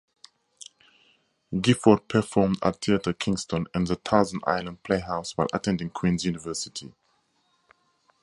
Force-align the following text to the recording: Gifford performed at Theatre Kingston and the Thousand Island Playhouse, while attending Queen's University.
Gifford 1.55 2.07
performed 2.07 2.57
at 2.63 2.81
Theatre 2.83 3.13
Kingston 3.13 3.67
and 3.75 3.85
the 3.85 3.97
Thousand 3.97 4.41
Island 4.47 4.81
Playhouse, 4.81 5.37
while 5.37 5.45
attending 5.53 5.91
Queen's 5.91 6.25
University. 6.25 6.91